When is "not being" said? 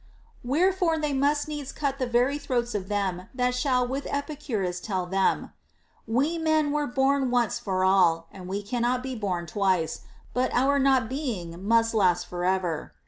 10.79-11.63